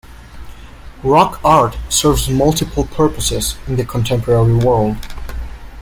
[1.03, 4.97] Rock art serves multiple purposes in the contemporary world.